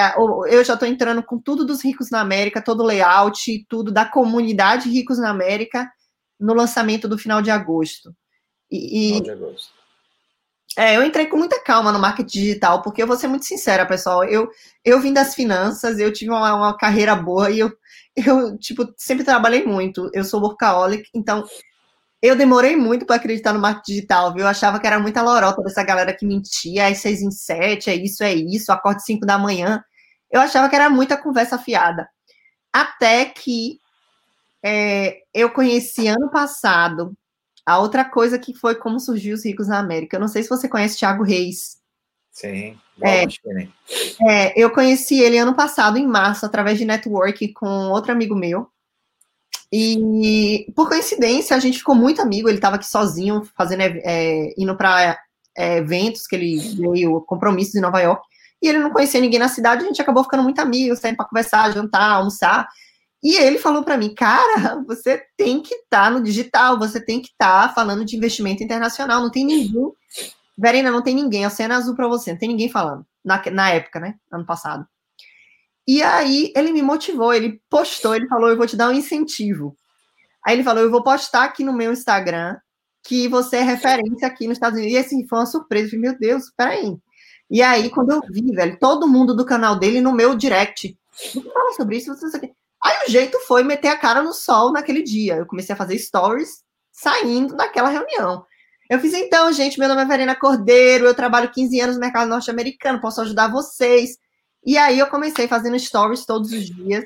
[0.50, 4.06] Eu já estou entrando com tudo dos Ricos na América, todo o layout, tudo da
[4.06, 5.92] comunidade Ricos na América,
[6.40, 8.16] no lançamento do final de agosto.
[8.72, 9.78] E, final de agosto.
[10.78, 13.86] É, eu entrei com muita calma no marketing digital, porque eu vou ser muito sincera,
[13.86, 14.24] pessoal.
[14.24, 14.48] Eu,
[14.86, 17.72] eu vim das finanças, eu tive uma, uma carreira boa e eu,
[18.16, 20.10] eu, tipo, sempre trabalhei muito.
[20.14, 21.44] Eu sou workaholic, então
[22.22, 24.44] eu demorei muito para acreditar no marketing digital, viu?
[24.44, 27.96] Eu achava que era muita lorota dessa galera que mentia, é seis em sete, é
[27.96, 29.84] isso, é isso, acorde cinco da manhã.
[30.32, 32.10] Eu achava que era muita conversa fiada.
[32.74, 33.80] Até que
[34.64, 37.16] é, eu conheci ano passado
[37.66, 40.16] a outra coisa que foi como surgiu os ricos na América.
[40.16, 41.78] Eu não sei se você conhece Thiago Reis.
[42.32, 43.26] Sim, é,
[44.22, 48.70] é, eu conheci ele ano passado, em março, através de network com outro amigo meu.
[49.72, 52.48] E por coincidência, a gente ficou muito amigo.
[52.48, 55.20] Ele estava aqui sozinho, fazendo, é, indo para
[55.58, 58.26] é, eventos que ele veio, compromissos em Nova York.
[58.62, 61.28] E ele não conhecia ninguém na cidade, a gente acabou ficando muito amigo, saindo para
[61.28, 62.68] conversar, jantar, almoçar.
[63.24, 67.22] E ele falou para mim, cara, você tem que estar tá no digital, você tem
[67.22, 69.74] que estar tá falando de investimento internacional, não tem ninguém.
[70.58, 73.70] Verena, não tem ninguém, a cena azul para você, não tem ninguém falando, na, na
[73.70, 74.88] época, né, ano passado.
[75.88, 79.76] E aí ele me motivou, ele postou, ele falou, eu vou te dar um incentivo.
[80.46, 82.58] Aí ele falou, eu vou postar aqui no meu Instagram
[83.04, 84.98] que você é referência aqui nos Estados Unidos.
[84.98, 86.98] E assim, foi uma surpresa, eu falei, meu Deus, peraí.
[87.50, 90.98] E aí, quando eu vi, velho, todo mundo do canal dele no meu direct,
[91.54, 92.52] fala sobre isso, você...
[92.84, 95.38] Aí o jeito foi meter a cara no sol naquele dia.
[95.38, 98.46] Eu comecei a fazer stories saindo daquela reunião.
[98.90, 102.30] Eu fiz, então, gente, meu nome é Verena Cordeiro, eu trabalho 15 anos no mercado
[102.30, 104.18] norte-americano, posso ajudar vocês.
[104.68, 107.06] E aí eu comecei fazendo stories todos os dias.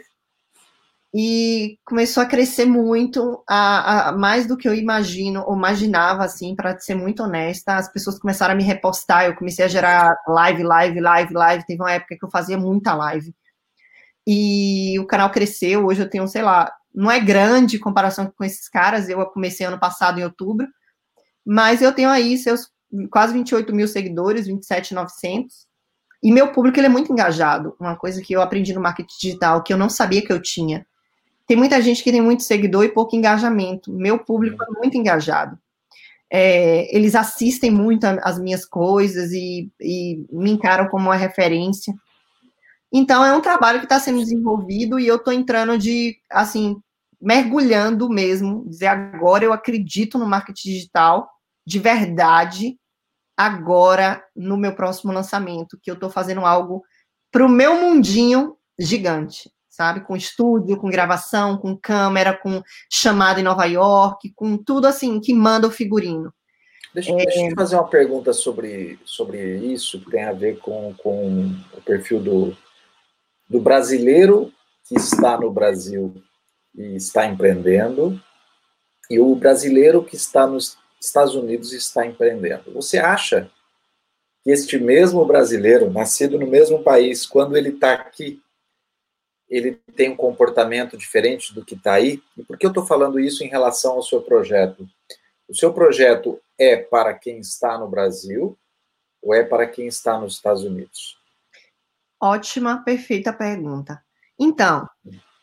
[1.14, 6.56] E começou a crescer muito, a, a mais do que eu imagino, ou imaginava, assim,
[6.56, 7.76] para ser muito honesta.
[7.76, 11.66] As pessoas começaram a me repostar, eu comecei a gerar live, live, live, live.
[11.68, 13.32] Teve uma época que eu fazia muita live.
[14.26, 18.44] E o canal cresceu, hoje eu tenho, sei lá, não é grande em comparação com
[18.44, 20.68] esses caras, eu comecei ano passado em outubro,
[21.46, 22.70] mas eu tenho aí seus
[23.12, 25.68] quase 28 mil seguidores, 27,900,
[26.22, 29.64] e meu público ele é muito engajado, uma coisa que eu aprendi no marketing digital,
[29.64, 30.86] que eu não sabia que eu tinha.
[31.48, 35.58] Tem muita gente que tem muito seguidor e pouco engajamento, meu público é muito engajado.
[36.30, 41.94] É, eles assistem muito as minhas coisas e, e me encaram como uma referência.
[42.94, 46.78] Então, é um trabalho que está sendo desenvolvido e eu estou entrando de, assim,
[47.22, 51.30] mergulhando mesmo, dizer agora eu acredito no marketing digital
[51.66, 52.78] de verdade,
[53.46, 56.84] agora no meu próximo lançamento, que eu estou fazendo algo
[57.32, 60.02] para o meu mundinho gigante, sabe?
[60.02, 65.34] Com estúdio, com gravação, com câmera, com chamada em Nova York, com tudo assim que
[65.34, 66.34] manda o figurino.
[66.94, 67.16] Deixa, é...
[67.16, 71.56] deixa eu te fazer uma pergunta sobre, sobre isso, que tem a ver com, com
[71.74, 72.58] o perfil do,
[73.50, 74.52] do brasileiro
[74.88, 76.22] que está no Brasil
[76.76, 78.22] e está empreendendo,
[79.10, 82.72] e o brasileiro que está nos Estados Unidos está empreendendo.
[82.74, 83.50] Você acha
[84.44, 88.42] que este mesmo brasileiro, nascido no mesmo país, quando ele está aqui,
[89.50, 92.24] ele tem um comportamento diferente do que está aí?
[92.38, 94.88] E por que eu estou falando isso em relação ao seu projeto?
[95.50, 98.58] O seu projeto é para quem está no Brasil
[99.22, 101.20] ou é para quem está nos Estados Unidos?
[102.20, 104.02] Ótima, perfeita pergunta.
[104.40, 104.88] Então,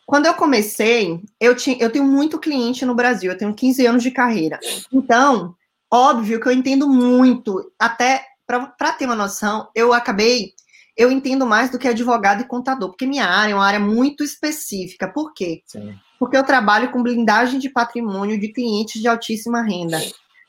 [0.08, 4.02] quando eu comecei, eu, tinha, eu tenho muito cliente no Brasil, eu tenho 15 anos
[4.02, 4.58] de carreira.
[4.90, 5.54] Então,
[5.92, 10.54] óbvio que eu entendo muito, até para ter uma noção, eu acabei,
[10.96, 14.24] eu entendo mais do que advogado e contador, porque minha área é uma área muito
[14.24, 15.12] específica.
[15.12, 15.62] Por quê?
[15.66, 15.94] Sim.
[16.18, 20.00] Porque eu trabalho com blindagem de patrimônio de clientes de altíssima renda.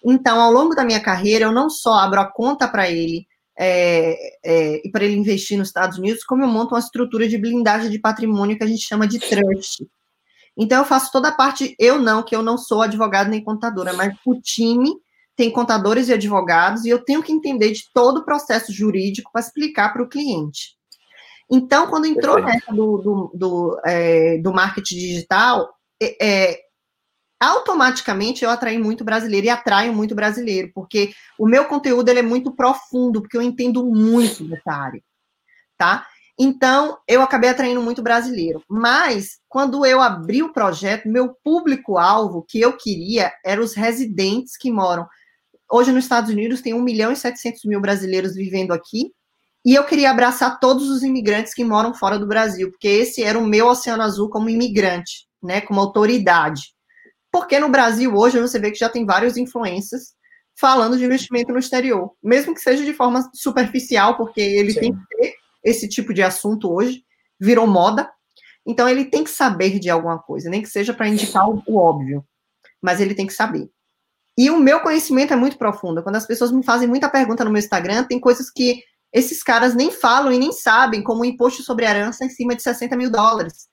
[0.05, 3.27] Então, ao longo da minha carreira, eu não só abro a conta para ele
[3.59, 7.37] é, é, e para ele investir nos Estados Unidos, como eu monto uma estrutura de
[7.37, 9.85] blindagem de patrimônio que a gente chama de trust.
[10.57, 13.91] Então, eu faço toda a parte, eu não, que eu não sou advogado nem contadora,
[13.93, 14.93] mas o time
[15.35, 19.41] tem contadores e advogados, e eu tenho que entender de todo o processo jurídico para
[19.41, 20.77] explicar para o cliente.
[21.51, 25.69] Então, quando entrou nessa do, do, do, é, do marketing digital,
[26.01, 26.59] é, é,
[27.39, 32.23] automaticamente eu atraí muito brasileiro e atraio muito brasileiro, porque o meu conteúdo ele é
[32.23, 35.01] muito profundo, porque eu entendo muito dessa área,
[35.77, 36.05] tá?
[36.37, 38.63] Então, eu acabei atraindo muito brasileiro.
[38.69, 44.71] Mas, quando eu abri o projeto, meu público-alvo que eu queria eram os residentes que
[44.71, 45.05] moram
[45.71, 49.11] Hoje, nos Estados Unidos, tem 1 milhão e 700 mil brasileiros vivendo aqui.
[49.63, 53.37] E eu queria abraçar todos os imigrantes que moram fora do Brasil, porque esse era
[53.37, 56.73] o meu Oceano Azul como imigrante, né, como autoridade.
[57.39, 60.13] Porque no Brasil, hoje, você vê que já tem vários influências
[60.59, 64.79] falando de investimento no exterior, mesmo que seja de forma superficial, porque ele Sim.
[64.81, 67.01] tem que ter esse tipo de assunto hoje,
[67.39, 68.11] virou moda.
[68.67, 72.25] Então, ele tem que saber de alguma coisa, nem que seja para indicar o, óbvio,
[72.81, 73.69] mas ele tem que saber.
[74.37, 76.03] E o meu conhecimento é muito profundo.
[76.03, 79.73] Quando as pessoas me fazem muita pergunta no meu Instagram, tem coisas que esses caras
[79.73, 83.09] nem falam e nem sabem, como o imposto sobre herança em cima de 60 mil
[83.09, 83.69] dólares.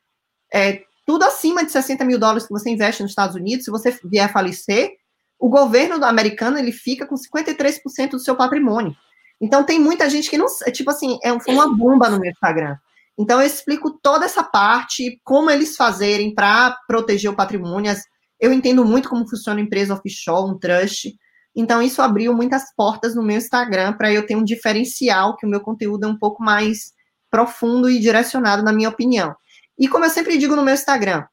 [0.54, 3.96] É, tudo acima de 60 mil dólares que você investe nos Estados Unidos, se você
[4.04, 4.90] vier a falecer,
[5.38, 8.94] o governo americano ele fica com 53% do seu patrimônio.
[9.40, 12.76] Então tem muita gente que não, tipo assim, é uma bomba no meu Instagram.
[13.18, 17.94] Então eu explico toda essa parte, como eles fazerem para proteger o patrimônio,
[18.40, 21.14] eu entendo muito como funciona uma empresa offshore, um trust.
[21.54, 25.48] Então, isso abriu muitas portas no meu Instagram para eu ter um diferencial, que o
[25.48, 26.92] meu conteúdo é um pouco mais
[27.30, 29.34] profundo e direcionado, na minha opinião.
[29.78, 31.24] E como eu sempre digo no meu Instagram,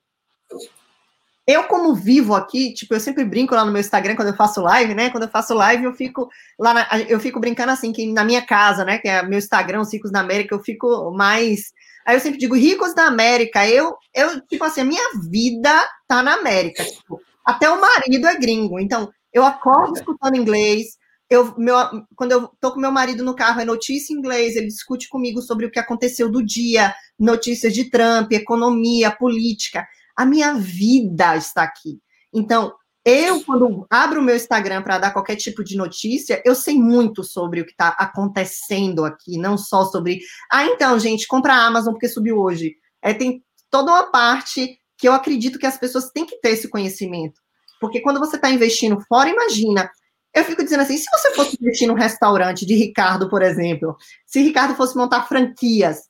[1.46, 4.62] eu, como vivo aqui, tipo, eu sempre brinco lá no meu Instagram quando eu faço
[4.62, 5.10] live, né?
[5.10, 8.46] Quando eu faço live, eu fico lá, na, eu fico brincando assim, que na minha
[8.46, 8.98] casa, né?
[8.98, 11.74] Que é meu Instagram, os Ricos da América, eu fico mais
[12.06, 16.22] Aí eu sempre digo, ricos da América, eu, eu tipo assim, a minha vida tá
[16.22, 16.84] na América.
[16.84, 18.80] Tipo, até o marido é gringo.
[18.80, 20.98] Então, eu acordo escutando inglês.
[21.30, 21.76] Eu, meu,
[22.16, 25.42] quando eu tô com meu marido no carro, é notícia em inglês, ele discute comigo
[25.42, 29.88] sobre o que aconteceu do dia, notícias de Trump, economia, política.
[30.16, 32.00] A minha vida está aqui.
[32.34, 32.74] Então,
[33.06, 37.24] eu, quando abro o meu Instagram para dar qualquer tipo de notícia, eu sei muito
[37.24, 40.20] sobre o que está acontecendo aqui, não só sobre.
[40.52, 42.76] Ah, então, gente, compra a Amazon porque subiu hoje.
[43.02, 46.70] É, tem toda uma parte que eu acredito que as pessoas têm que ter esse
[46.70, 47.42] conhecimento.
[47.80, 49.90] Porque quando você está investindo fora, imagina.
[50.34, 54.42] Eu fico dizendo assim: se você fosse investir num restaurante de Ricardo, por exemplo, se
[54.42, 56.04] Ricardo fosse montar franquias,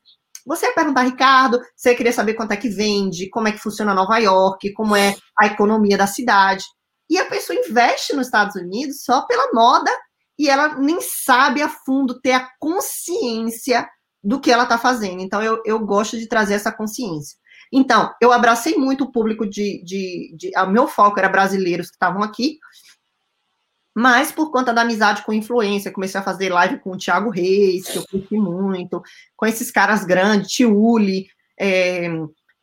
[0.46, 3.94] você ia perguntar, Ricardo, você queria saber quanto é que vende, como é que funciona
[3.94, 6.64] Nova York, como é a economia da cidade.
[7.10, 9.92] E a pessoa investe nos Estados Unidos só pela moda
[10.38, 13.88] e ela nem sabe a fundo ter a consciência
[14.24, 15.22] do que ela está fazendo.
[15.22, 17.38] Então, eu, eu gosto de trazer essa consciência.
[17.72, 19.84] Então, eu abracei muito o público de.
[19.84, 22.60] de, de o meu foco era brasileiros que estavam aqui,
[23.96, 27.88] mas por conta da amizade com influência, comecei a fazer live com o Thiago Reis,
[27.88, 29.02] que eu curti muito,
[29.36, 31.28] com esses caras grandes, Tiuli,
[31.60, 32.08] é,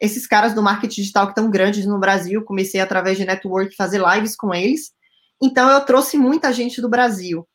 [0.01, 4.03] esses caras do marketing digital que estão grandes no Brasil, comecei através de network fazer
[4.03, 4.93] lives com eles.
[5.41, 7.47] Então eu trouxe muita gente do Brasil.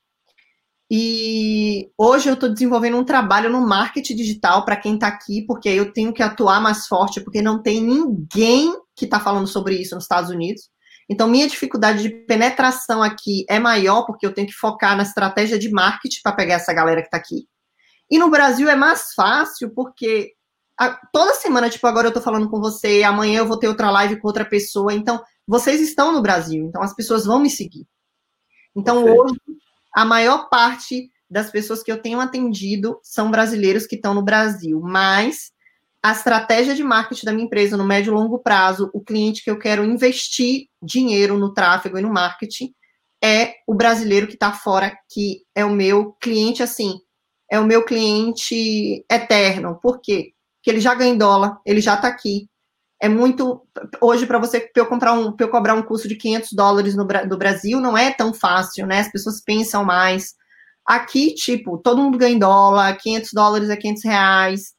[0.89, 5.67] E hoje eu estou desenvolvendo um trabalho no marketing digital para quem está aqui, porque
[5.67, 9.95] eu tenho que atuar mais forte, porque não tem ninguém que está falando sobre isso
[9.95, 10.69] nos Estados Unidos.
[11.09, 15.57] Então, minha dificuldade de penetração aqui é maior, porque eu tenho que focar na estratégia
[15.59, 17.47] de marketing para pegar essa galera que está aqui.
[18.09, 20.33] E no Brasil é mais fácil, porque
[20.77, 23.91] a, toda semana, tipo, agora eu estou falando com você, amanhã eu vou ter outra
[23.91, 24.93] live com outra pessoa.
[24.93, 27.87] Então, vocês estão no Brasil, então as pessoas vão me seguir.
[28.75, 29.21] Então, Perfeito.
[29.21, 29.39] hoje,
[29.93, 34.79] a maior parte das pessoas que eu tenho atendido são brasileiros que estão no Brasil,
[34.81, 35.51] mas
[36.05, 39.49] a estratégia de marketing da minha empresa no médio e longo prazo, o cliente que
[39.49, 42.71] eu quero investir dinheiro no tráfego e no marketing
[43.23, 46.99] é o brasileiro que está fora, que é o meu cliente, assim,
[47.51, 49.79] é o meu cliente eterno.
[49.81, 50.33] Por quê?
[50.57, 52.47] Porque ele já ganha em dólar, ele já está aqui.
[53.01, 53.67] É muito.
[53.99, 57.03] Hoje, para você, para eu, comprar um, eu cobrar um custo de 500 dólares no
[57.03, 58.99] do Brasil, não é tão fácil, né?
[58.99, 60.35] As pessoas pensam mais.
[60.85, 64.74] Aqui, tipo, todo mundo ganha em dólar, 500 dólares é 500 reais.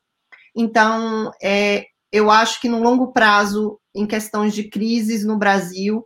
[0.56, 6.02] Então, é, eu acho que no longo prazo, em questões de crises no Brasil,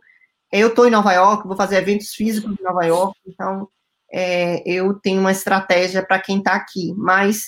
[0.51, 3.67] eu estou em Nova York, vou fazer eventos físicos em Nova York, então
[4.11, 6.93] é, eu tenho uma estratégia para quem está aqui.
[6.97, 7.43] Mas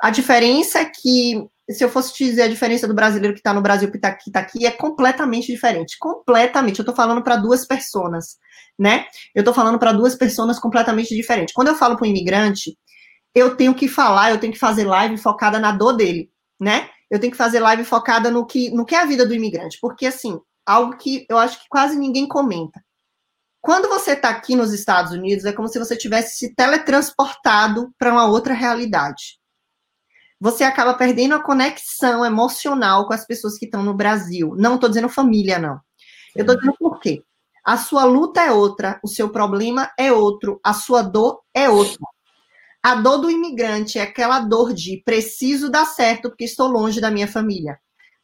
[0.00, 3.54] a diferença é que, se eu fosse te dizer a diferença do brasileiro que está
[3.54, 5.96] no Brasil e que está aqui, tá aqui, é completamente diferente.
[5.98, 6.78] Completamente.
[6.78, 8.36] Eu estou falando para duas pessoas,
[8.78, 9.06] né?
[9.34, 11.54] Eu estou falando para duas pessoas completamente diferentes.
[11.54, 12.76] Quando eu falo para um imigrante,
[13.38, 16.88] eu tenho que falar, eu tenho que fazer live focada na dor dele, né?
[17.10, 19.78] Eu tenho que fazer live focada no que, no que é a vida do imigrante,
[19.80, 22.82] porque assim, algo que eu acho que quase ninguém comenta.
[23.60, 28.12] Quando você está aqui nos Estados Unidos, é como se você tivesse se teletransportado para
[28.12, 29.38] uma outra realidade.
[30.40, 34.54] Você acaba perdendo a conexão emocional com as pessoas que estão no Brasil.
[34.56, 35.80] Não estou dizendo família, não.
[36.36, 37.24] Eu estou dizendo por quê.
[37.64, 41.98] A sua luta é outra, o seu problema é outro, a sua dor é outra.
[42.88, 47.10] A dor do imigrante é aquela dor de preciso dar certo porque estou longe da
[47.10, 47.78] minha família.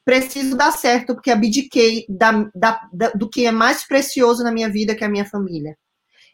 [0.06, 4.70] Preciso dar certo porque abdiquei da, da, da, do que é mais precioso na minha
[4.70, 5.76] vida, que é a minha família.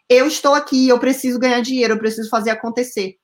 [0.09, 3.16] Eu estou aqui, eu preciso ganhar dinheiro, eu preciso fazer acontecer.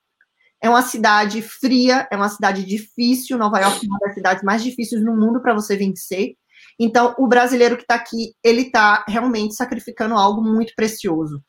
[0.60, 3.38] É uma cidade fria, é uma cidade difícil.
[3.38, 6.34] Nova York é uma das cidades mais difíceis no mundo para você vencer.
[6.80, 11.40] Então, o brasileiro que está aqui, ele está realmente sacrificando algo muito precioso.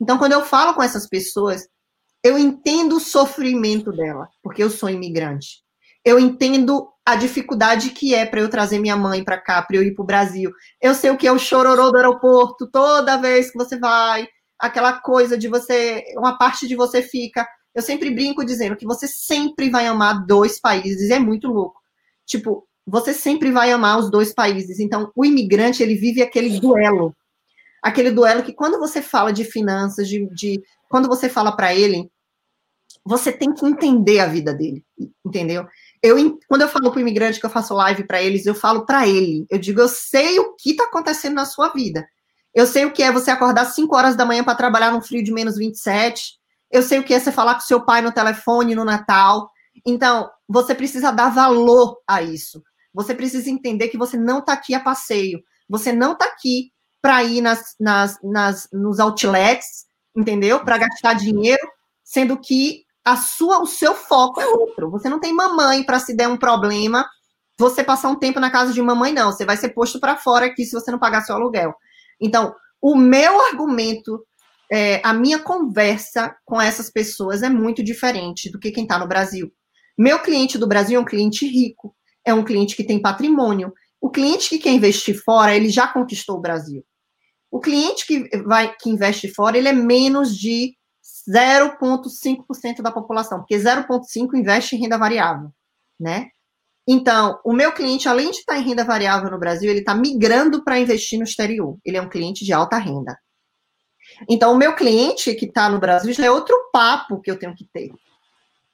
[0.00, 1.62] Então, quando eu falo com essas pessoas,
[2.22, 5.62] eu entendo o sofrimento dela, porque eu sou imigrante.
[6.04, 9.82] Eu entendo a dificuldade que é para eu trazer minha mãe para cá, para eu
[9.82, 10.52] ir para o Brasil.
[10.80, 14.26] Eu sei o que é o chororô do aeroporto, toda vez que você vai,
[14.58, 17.46] aquela coisa de você, uma parte de você fica.
[17.74, 21.80] Eu sempre brinco dizendo que você sempre vai amar dois países, é muito louco.
[22.26, 24.80] Tipo, você sempre vai amar os dois países.
[24.80, 27.14] Então, o imigrante, ele vive aquele duelo.
[27.82, 32.10] Aquele duelo que quando você fala de finanças, de, de quando você fala para ele,
[33.04, 34.84] você tem que entender a vida dele,
[35.24, 35.66] entendeu?
[36.02, 38.84] Eu, quando eu falo para o imigrante que eu faço live para eles, eu falo
[38.84, 39.46] para ele.
[39.50, 42.06] Eu digo, eu sei o que está acontecendo na sua vida.
[42.54, 45.22] Eu sei o que é você acordar 5 horas da manhã para trabalhar num frio
[45.22, 46.38] de menos 27.
[46.70, 49.50] Eu sei o que é você falar com seu pai no telefone no Natal.
[49.86, 52.62] Então, você precisa dar valor a isso.
[52.92, 55.40] Você precisa entender que você não está aqui a passeio.
[55.68, 60.60] Você não está aqui para ir nas, nas, nas, nos outlets entendeu?
[60.60, 61.62] Para gastar dinheiro,
[62.02, 64.90] sendo que a sua, o seu foco é outro.
[64.90, 67.08] Você não tem mamãe para se der um problema,
[67.58, 69.32] você passar um tempo na casa de mamãe, não.
[69.32, 71.74] Você vai ser posto para fora aqui se você não pagar seu aluguel.
[72.20, 74.24] Então, o meu argumento,
[74.70, 79.08] é, a minha conversa com essas pessoas é muito diferente do que quem está no
[79.08, 79.50] Brasil.
[79.96, 83.72] Meu cliente do Brasil é um cliente rico, é um cliente que tem patrimônio.
[84.00, 86.84] O cliente que quer investir fora, ele já conquistou o Brasil.
[87.50, 90.76] O cliente que vai que investe fora, ele é menos de
[91.28, 95.50] 0,5% da população, porque 0,5% investe em renda variável,
[95.98, 96.28] né?
[96.90, 100.64] Então, o meu cliente, além de estar em renda variável no Brasil, ele está migrando
[100.64, 101.76] para investir no exterior.
[101.84, 103.18] Ele é um cliente de alta renda.
[104.26, 107.54] Então, o meu cliente que está no Brasil já é outro papo que eu tenho
[107.54, 107.90] que ter.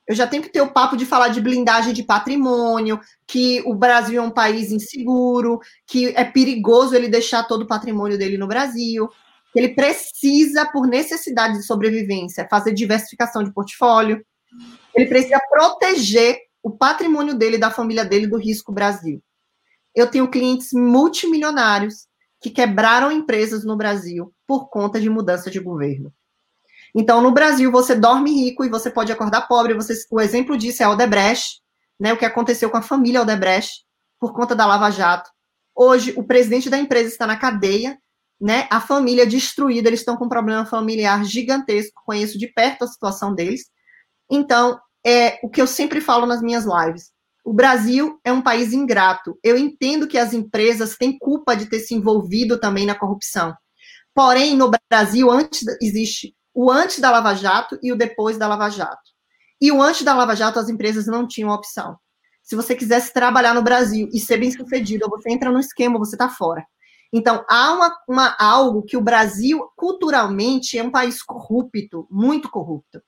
[0.06, 3.74] Eu já tenho que ter o papo de falar de blindagem de patrimônio, que o
[3.74, 8.46] Brasil é um país inseguro, que é perigoso ele deixar todo o patrimônio dele no
[8.46, 9.08] Brasil,
[9.52, 14.24] que ele precisa, por necessidade de sobrevivência, fazer diversificação de portfólio.
[14.94, 19.22] Ele precisa proteger o patrimônio dele, da família dele, do risco Brasil.
[19.94, 22.06] Eu tenho clientes multimilionários
[22.40, 26.12] que quebraram empresas no Brasil por conta de mudança de governo.
[26.94, 29.74] Então, no Brasil, você dorme rico e você pode acordar pobre.
[29.74, 31.60] Você, o exemplo disso é Odebrecht,
[31.98, 33.84] né, o que aconteceu com a família Odebrecht
[34.20, 35.30] por conta da Lava Jato.
[35.74, 37.98] Hoje, o presidente da empresa está na cadeia
[38.40, 38.66] né?
[38.70, 43.34] A família destruída, eles estão com um problema familiar gigantesco, conheço de perto a situação
[43.34, 43.70] deles.
[44.30, 47.12] Então, é o que eu sempre falo nas minhas lives.
[47.44, 49.38] O Brasil é um país ingrato.
[49.42, 53.54] Eu entendo que as empresas têm culpa de ter se envolvido também na corrupção.
[54.14, 58.70] Porém, no Brasil, antes existe o antes da Lava Jato e o depois da Lava
[58.70, 59.10] Jato.
[59.60, 61.96] E o antes da Lava Jato, as empresas não tinham opção.
[62.42, 66.14] Se você quisesse trabalhar no Brasil e ser bem sucedido, você entra no esquema, você
[66.14, 66.64] está fora.
[67.12, 73.00] Então, há uma, uma, algo que o Brasil, culturalmente, é um país corrupto, muito corrupto.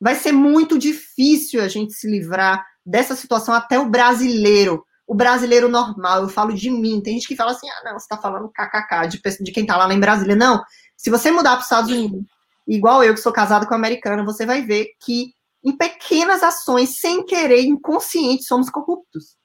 [0.00, 5.68] Vai ser muito difícil a gente se livrar dessa situação até o brasileiro, o brasileiro
[5.68, 6.22] normal.
[6.22, 7.00] Eu falo de mim.
[7.00, 9.76] Tem gente que fala assim: ah, não, você está falando kkk de, de quem está
[9.76, 10.34] lá, em Brasília.
[10.34, 10.62] Não.
[10.96, 12.24] Se você mudar para os Estados Unidos,
[12.66, 15.34] igual eu que sou casado com americana, você vai ver que
[15.64, 19.36] em pequenas ações, sem querer, inconsciente, somos corruptos,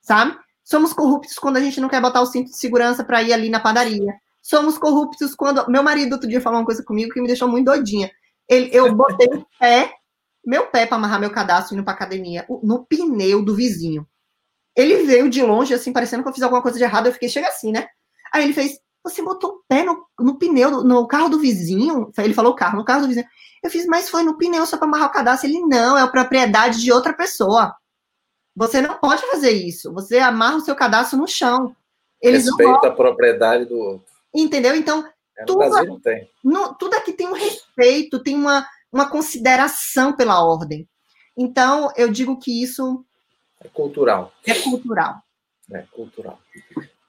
[0.00, 0.36] sabe?
[0.64, 3.48] Somos corruptos quando a gente não quer botar o cinto de segurança para ir ali
[3.48, 4.14] na padaria.
[4.42, 5.68] Somos corruptos quando.
[5.68, 8.10] Meu marido outro dia falou uma coisa comigo que me deixou muito doidinha.
[8.48, 9.92] Ele, eu botei o pé,
[10.44, 14.06] meu pé para amarrar meu cadastro indo para academia, no pneu do vizinho.
[14.74, 17.06] Ele veio de longe, assim, parecendo que eu fiz alguma coisa de errado.
[17.06, 17.86] Eu fiquei, chega assim, né?
[18.32, 22.10] Aí ele fez, você botou o pé no, no pneu, no carro do vizinho?
[22.18, 23.26] Ele falou carro, no carro do vizinho.
[23.62, 25.48] Eu fiz, mas foi no pneu só para amarrar o cadastro.
[25.48, 27.74] Ele, não, é a propriedade de outra pessoa.
[28.54, 29.92] Você não pode fazer isso.
[29.92, 31.74] Você amarra o seu cadastro no chão.
[32.20, 34.06] Eles Respeita a propriedade do outro.
[34.34, 34.74] Entendeu?
[34.74, 36.30] Então, é, tudo, não tem.
[36.44, 40.88] No, tudo aqui tem um respeito, tem uma, uma consideração pela ordem.
[41.36, 43.04] Então, eu digo que isso.
[43.62, 44.32] É cultural.
[44.46, 45.22] É cultural.
[45.72, 46.38] É cultural.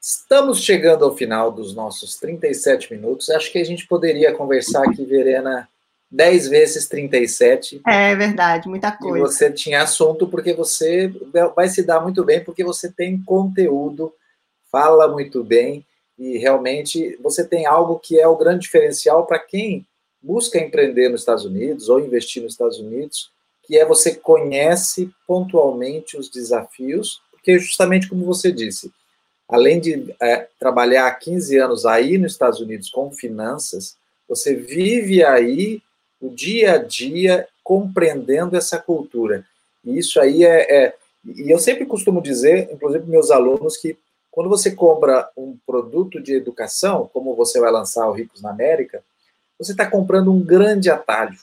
[0.02, 3.30] Estamos chegando ao final dos nossos 37 minutos.
[3.30, 5.70] Acho que a gente poderia conversar aqui, Verena,
[6.10, 7.82] 10 vezes 37.
[7.86, 9.18] É verdade, muita coisa.
[9.18, 11.14] E você tinha assunto porque você
[11.56, 14.12] vai se dar muito bem, porque você tem conteúdo,
[14.72, 15.86] fala muito bem
[16.18, 19.86] e realmente você tem algo que é o grande diferencial para quem
[20.20, 23.32] busca empreender nos Estados Unidos ou investir nos Estados Unidos,
[23.64, 28.92] que é você conhece pontualmente os desafios, porque justamente como você disse,
[29.52, 33.98] além de é, trabalhar há 15 anos aí nos Estados Unidos com finanças,
[34.28, 35.82] você vive aí
[36.22, 39.46] o dia a dia compreendendo essa cultura.
[39.84, 40.96] E isso aí é, é
[41.26, 43.98] e eu sempre costumo dizer, inclusive para meus alunos, que
[44.32, 49.04] quando você compra um produto de educação, como você vai lançar o Ricos na América,
[49.60, 51.38] você está comprando um grande atalho,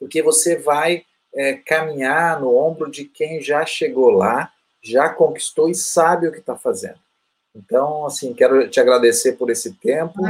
[0.00, 4.50] porque você vai é, caminhar no ombro de quem já chegou lá
[4.84, 6.98] já conquistou e sabe o que está fazendo.
[7.56, 10.20] Então, assim, quero te agradecer por esse tempo.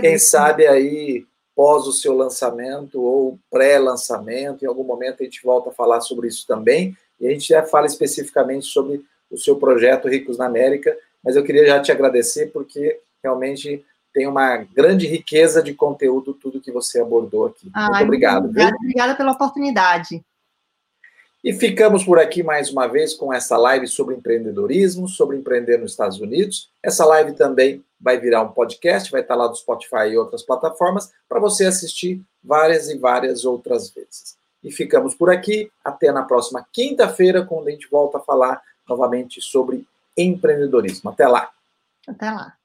[0.00, 5.70] Quem sabe aí, pós o seu lançamento ou pré-lançamento, em algum momento a gente volta
[5.70, 6.96] a falar sobre isso também.
[7.20, 11.44] E a gente já fala especificamente sobre o seu projeto Ricos na América, mas eu
[11.44, 17.00] queria já te agradecer porque realmente tem uma grande riqueza de conteúdo tudo que você
[17.00, 17.70] abordou aqui.
[17.72, 18.46] Muito obrigado.
[18.46, 20.24] Obrigada, obrigada pela oportunidade.
[21.42, 25.92] E ficamos por aqui mais uma vez com essa live sobre empreendedorismo, sobre empreender nos
[25.92, 26.70] Estados Unidos.
[26.82, 31.10] Essa live também vai virar um podcast, vai estar lá do Spotify e outras plataformas,
[31.26, 34.36] para você assistir várias e várias outras vezes.
[34.62, 35.70] E ficamos por aqui.
[35.82, 39.86] Até na próxima quinta-feira, quando a gente volta a falar novamente sobre
[40.16, 41.08] empreendedorismo.
[41.08, 41.50] Até lá.
[42.06, 42.59] Até lá.